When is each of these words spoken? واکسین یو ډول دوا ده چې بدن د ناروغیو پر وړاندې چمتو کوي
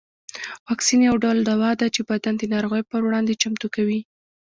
واکسین 0.67 0.99
یو 1.09 1.15
ډول 1.23 1.37
دوا 1.49 1.71
ده 1.79 1.87
چې 1.95 2.01
بدن 2.09 2.33
د 2.37 2.43
ناروغیو 2.53 2.89
پر 2.91 3.01
وړاندې 3.05 3.39
چمتو 3.41 3.67
کوي 3.75 3.99